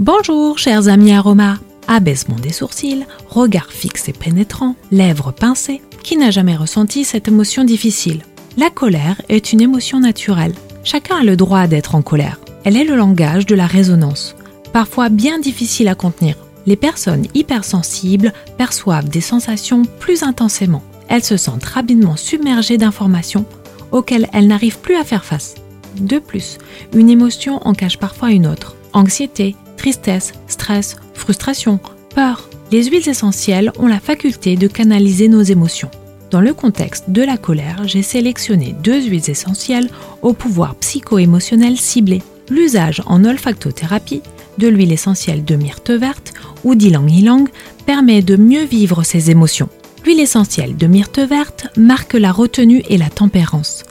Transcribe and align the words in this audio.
Bonjour, 0.00 0.56
chers 0.56 0.88
amis 0.88 1.12
aromas. 1.12 1.58
Abaissement 1.86 2.36
des 2.36 2.54
sourcils, 2.54 3.04
regard 3.28 3.70
fixe 3.70 4.08
et 4.08 4.14
pénétrant, 4.14 4.74
lèvres 4.90 5.30
pincées. 5.30 5.82
Qui 6.02 6.16
n'a 6.16 6.30
jamais 6.30 6.56
ressenti 6.56 7.04
cette 7.04 7.28
émotion 7.28 7.64
difficile? 7.64 8.22
La 8.56 8.70
colère 8.70 9.20
est 9.28 9.52
une 9.52 9.60
émotion 9.60 10.00
naturelle. 10.00 10.54
Chacun 10.84 11.16
a 11.16 11.22
le 11.22 11.36
droit 11.36 11.66
d'être 11.66 11.94
en 11.94 12.00
colère. 12.00 12.40
Elle 12.64 12.78
est 12.78 12.84
le 12.84 12.96
langage 12.96 13.44
de 13.44 13.54
la 13.54 13.66
résonance, 13.66 14.36
parfois 14.72 15.10
bien 15.10 15.38
difficile 15.38 15.88
à 15.88 15.94
contenir. 15.94 16.36
Les 16.64 16.76
personnes 16.76 17.26
hypersensibles 17.34 18.32
perçoivent 18.56 19.10
des 19.10 19.20
sensations 19.20 19.82
plus 19.98 20.22
intensément. 20.22 20.82
Elles 21.08 21.24
se 21.24 21.36
sentent 21.36 21.66
rapidement 21.66 22.16
submergées 22.16 22.78
d'informations 22.78 23.44
auxquelles 23.92 24.30
elles 24.32 24.46
n'arrivent 24.46 24.80
plus 24.80 24.96
à 24.96 25.04
faire 25.04 25.26
face. 25.26 25.56
De 26.00 26.18
plus, 26.18 26.56
une 26.94 27.10
émotion 27.10 27.60
en 27.68 27.74
cache 27.74 27.98
parfois 27.98 28.30
une 28.30 28.46
autre. 28.46 28.76
Anxiété, 28.94 29.56
tristesse, 29.80 30.34
stress, 30.46 30.96
frustration, 31.14 31.80
peur. 32.14 32.50
Les 32.70 32.84
huiles 32.84 33.08
essentielles 33.08 33.72
ont 33.78 33.86
la 33.86 33.98
faculté 33.98 34.56
de 34.56 34.66
canaliser 34.68 35.26
nos 35.26 35.40
émotions. 35.40 35.90
Dans 36.30 36.42
le 36.42 36.52
contexte 36.52 37.08
de 37.08 37.22
la 37.22 37.38
colère, 37.38 37.84
j'ai 37.86 38.02
sélectionné 38.02 38.74
deux 38.82 39.00
huiles 39.00 39.30
essentielles 39.30 39.88
au 40.20 40.34
pouvoir 40.34 40.74
psycho-émotionnel 40.74 41.78
ciblé. 41.78 42.20
L'usage 42.50 43.02
en 43.06 43.24
olfactothérapie 43.24 44.20
de 44.58 44.68
l'huile 44.68 44.92
essentielle 44.92 45.46
de 45.46 45.56
myrte 45.56 45.90
verte 45.90 46.34
ou 46.62 46.74
d'ylang 46.74 47.08
ylang 47.08 47.48
permet 47.86 48.20
de 48.20 48.36
mieux 48.36 48.64
vivre 48.64 49.02
ses 49.02 49.30
émotions. 49.30 49.70
L'huile 50.04 50.20
essentielle 50.20 50.76
de 50.76 50.86
myrte 50.86 51.20
verte 51.20 51.68
marque 51.78 52.14
la 52.14 52.32
retenue 52.32 52.82
et 52.90 52.98
la 52.98 53.08
tempérance, 53.08 53.84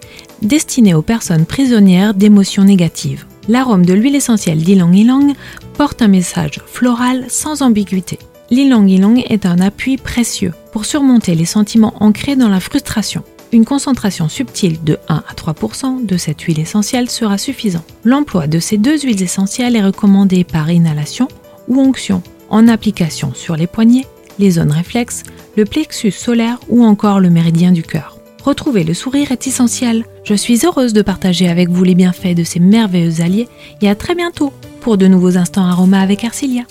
destinée 0.44 0.94
aux 0.94 1.02
personnes 1.02 1.48
prisonnières 1.48 2.14
d'émotions 2.14 2.64
négatives 2.64 3.26
l'arôme 3.50 3.86
de 3.86 3.94
l'huile 3.94 4.16
essentielle 4.16 4.60
d'Ilang 4.60 4.94
Ilang 4.94 5.34
porte 5.74 6.02
un 6.02 6.08
message 6.08 6.62
floral 6.66 7.26
sans 7.28 7.62
ambiguïté. 7.62 8.20
L'Ilang 8.52 8.88
Ilang 8.88 9.22
est 9.28 9.46
un 9.46 9.60
appui 9.60 9.98
précieux 9.98 10.54
pour 10.72 10.86
surmonter 10.86 11.36
les 11.36 11.46
sentiments 11.46 11.94
ancrés 12.00 12.36
dans 12.36 12.48
la 12.48 12.60
frustration. 12.60 13.24
Une 13.52 13.66
concentration 13.66 14.30
subtile 14.30 14.84
de 14.84 14.98
1 15.10 15.16
à 15.16 15.34
3% 15.34 16.06
de 16.06 16.18
cette 16.18 16.42
huile 16.42 16.60
essentielle 16.60 17.10
sera 17.10 17.40
suffisant. 17.40 17.84
L'emploi 18.04 18.46
de 18.46 18.60
ces 18.60 18.78
deux 18.78 19.00
huiles 19.00 19.24
essentielles 19.24 19.76
est 19.76 19.84
recommandé 19.84 20.44
par 20.44 20.70
inhalation 20.70 21.28
ou 21.68 21.80
onction, 21.80 22.22
en 22.50 22.68
application 22.68 23.34
sur 23.34 23.56
les 23.56 23.68
poignets, 23.68 24.06
les 24.38 24.52
zones 24.52 24.72
réflexes, 24.72 25.24
le 25.58 25.66
plexus 25.66 26.12
solaire 26.12 26.60
ou 26.70 26.84
encore 26.84 27.20
le 27.20 27.32
méridien 27.32 27.72
du 27.72 27.82
cœur. 27.82 28.19
Retrouver 28.44 28.84
le 28.84 28.94
sourire 28.94 29.32
est 29.32 29.48
essentiel. 29.48 30.06
Je 30.24 30.34
suis 30.34 30.66
heureuse 30.66 30.94
de 30.94 31.02
partager 31.02 31.50
avec 31.50 31.70
vous 31.70 31.84
les 31.84 31.96
bienfaits 31.96 32.36
de 32.36 32.44
ces 32.44 32.60
merveilleux 32.60 33.22
alliés 33.22 33.48
et 33.82 33.90
à 33.90 33.96
très 33.96 34.16
bientôt 34.16 34.54
pour 34.82 34.98
de 34.98 35.08
nouveaux 35.08 35.38
instants 35.38 35.66
aromas 35.66 36.02
avec 36.02 36.24
Arcilia. 36.24 36.64